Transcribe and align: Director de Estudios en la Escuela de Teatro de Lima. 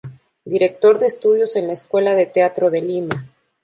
Director 0.45 0.97
de 0.97 1.05
Estudios 1.05 1.55
en 1.55 1.67
la 1.67 1.73
Escuela 1.73 2.15
de 2.15 2.25
Teatro 2.25 2.71
de 2.71 2.81
Lima. 2.81 3.27